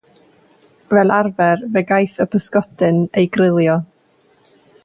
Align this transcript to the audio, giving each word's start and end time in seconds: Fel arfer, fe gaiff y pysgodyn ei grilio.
Fel 0.93 1.13
arfer, 1.17 1.59
fe 1.75 1.85
gaiff 1.93 2.19
y 2.25 2.29
pysgodyn 2.37 3.01
ei 3.23 3.31
grilio. 3.37 3.81